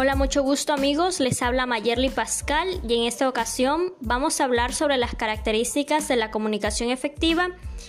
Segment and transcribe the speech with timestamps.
[0.00, 4.72] Hola, mucho gusto amigos, les habla Mayerly Pascal y en esta ocasión vamos a hablar
[4.72, 7.48] sobre las características de la comunicación efectiva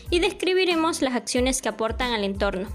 [0.09, 2.67] y describiremos las acciones que aportan al entorno.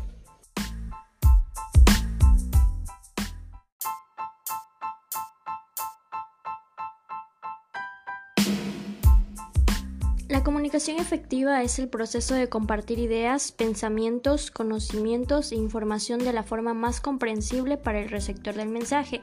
[10.34, 16.42] La comunicación efectiva es el proceso de compartir ideas, pensamientos, conocimientos e información de la
[16.42, 19.22] forma más comprensible para el receptor del mensaje.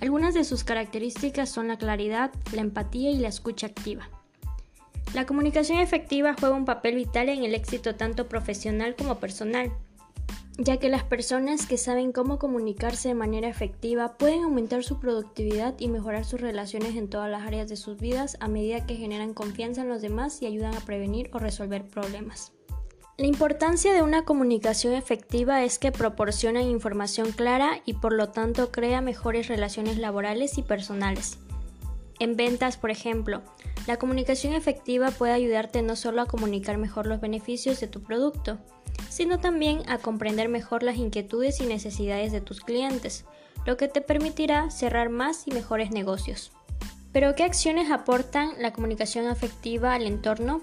[0.00, 4.08] Algunas de sus características son la claridad, la empatía y la escucha activa.
[5.12, 9.70] La comunicación efectiva juega un papel vital en el éxito tanto profesional como personal
[10.58, 15.76] ya que las personas que saben cómo comunicarse de manera efectiva pueden aumentar su productividad
[15.78, 19.34] y mejorar sus relaciones en todas las áreas de sus vidas a medida que generan
[19.34, 22.52] confianza en los demás y ayudan a prevenir o resolver problemas.
[23.16, 28.72] La importancia de una comunicación efectiva es que proporciona información clara y por lo tanto
[28.72, 31.38] crea mejores relaciones laborales y personales.
[32.18, 33.42] En ventas, por ejemplo,
[33.88, 38.58] la comunicación efectiva puede ayudarte no solo a comunicar mejor los beneficios de tu producto,
[39.08, 43.24] sino también a comprender mejor las inquietudes y necesidades de tus clientes,
[43.64, 46.52] lo que te permitirá cerrar más y mejores negocios.
[47.12, 50.60] Pero ¿qué acciones aportan la comunicación afectiva al entorno?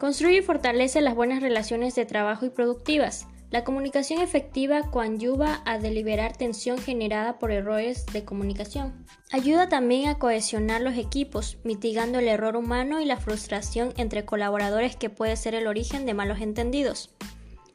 [0.00, 3.28] Construye y fortalece las buenas relaciones de trabajo y productivas.
[3.50, 9.04] La comunicación efectiva coadyuva a deliberar tensión generada por errores de comunicación.
[9.32, 14.94] Ayuda también a cohesionar los equipos, mitigando el error humano y la frustración entre colaboradores
[14.94, 17.10] que puede ser el origen de malos entendidos.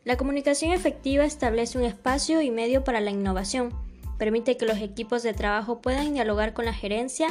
[0.06, 3.74] La comunicación efectiva establece un espacio y medio para la innovación.
[4.18, 7.28] Permite que los equipos de trabajo puedan dialogar con la gerencia,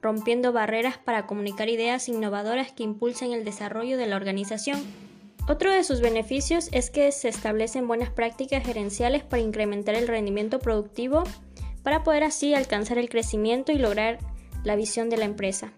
[0.00, 5.07] rompiendo barreras para comunicar ideas innovadoras que impulsen el desarrollo de la organización.
[5.48, 10.58] Otro de sus beneficios es que se establecen buenas prácticas gerenciales para incrementar el rendimiento
[10.58, 11.24] productivo,
[11.82, 14.18] para poder así alcanzar el crecimiento y lograr
[14.62, 15.72] la visión de la empresa,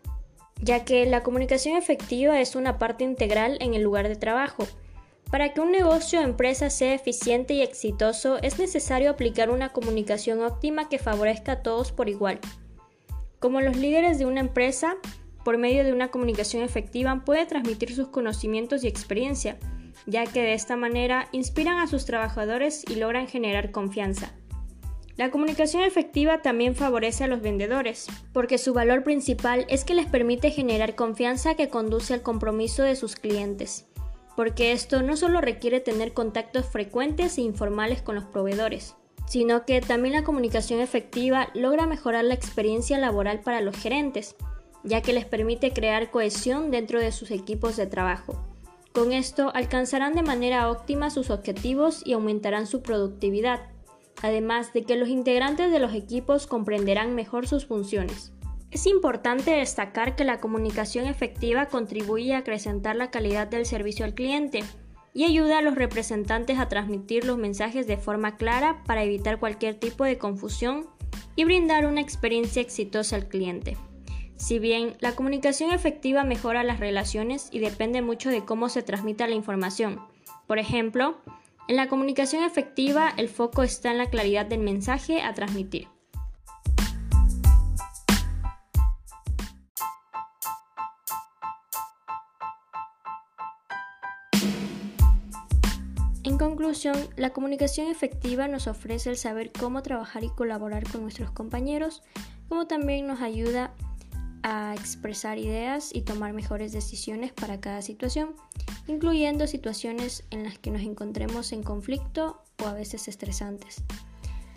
[0.61, 4.67] ya que la comunicación efectiva es una parte integral en el lugar de trabajo.
[5.31, 10.43] Para que un negocio o empresa sea eficiente y exitoso es necesario aplicar una comunicación
[10.43, 12.41] óptima que favorezca a todos por igual.
[13.39, 14.97] Como los líderes de una empresa,
[15.45, 19.59] por medio de una comunicación efectiva puede transmitir sus conocimientos y experiencia,
[20.07, 24.33] ya que de esta manera inspiran a sus trabajadores y logran generar confianza.
[25.17, 30.07] La comunicación efectiva también favorece a los vendedores, porque su valor principal es que les
[30.07, 33.87] permite generar confianza que conduce al compromiso de sus clientes,
[34.35, 38.95] porque esto no solo requiere tener contactos frecuentes e informales con los proveedores,
[39.27, 44.37] sino que también la comunicación efectiva logra mejorar la experiencia laboral para los gerentes,
[44.85, 48.45] ya que les permite crear cohesión dentro de sus equipos de trabajo.
[48.93, 53.61] Con esto alcanzarán de manera óptima sus objetivos y aumentarán su productividad,
[54.21, 58.33] además de que los integrantes de los equipos comprenderán mejor sus funciones.
[58.71, 64.15] Es importante destacar que la comunicación efectiva contribuye a acrecentar la calidad del servicio al
[64.15, 64.63] cliente
[65.13, 69.75] y ayuda a los representantes a transmitir los mensajes de forma clara para evitar cualquier
[69.75, 70.87] tipo de confusión
[71.35, 73.77] y brindar una experiencia exitosa al cliente.
[74.41, 79.27] Si bien la comunicación efectiva mejora las relaciones y depende mucho de cómo se transmita
[79.27, 80.01] la información.
[80.47, 81.19] Por ejemplo,
[81.69, 85.89] en la comunicación efectiva el foco está en la claridad del mensaje a transmitir.
[96.25, 101.31] En conclusión, la comunicación efectiva nos ofrece el saber cómo trabajar y colaborar con nuestros
[101.31, 102.03] compañeros,
[102.49, 103.90] como también nos ayuda a
[104.43, 108.35] a expresar ideas y tomar mejores decisiones para cada situación,
[108.87, 113.83] incluyendo situaciones en las que nos encontremos en conflicto o a veces estresantes.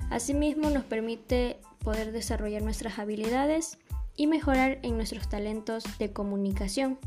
[0.10, 3.78] Asimismo, nos permite poder desarrollar nuestras habilidades
[4.16, 7.00] y mejorar en nuestros talentos de comunicación.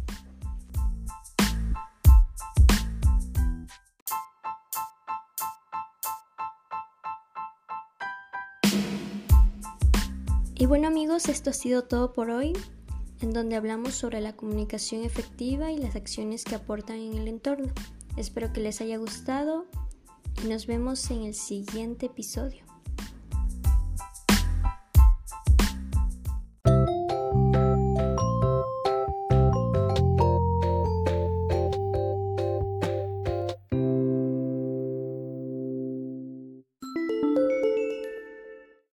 [10.58, 12.55] Y bueno amigos, esto ha sido todo por hoy,
[13.20, 17.75] en donde hablamos sobre la comunicación efectiva y las acciones que aportan en el entorno.
[18.17, 19.67] Espero que les haya gustado
[20.43, 22.64] y nos vemos en el siguiente episodio.